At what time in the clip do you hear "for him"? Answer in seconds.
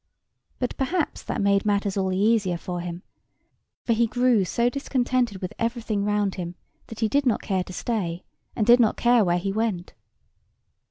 2.57-3.03